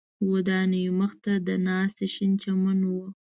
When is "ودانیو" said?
0.31-0.91